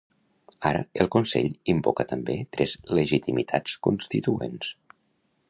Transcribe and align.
Ara, 0.69 0.79
el 1.03 1.09
consell 1.15 1.51
invoca 1.73 2.07
també 2.13 2.39
tres 2.57 2.75
legitimitats 3.01 3.77
constituents. 3.91 4.75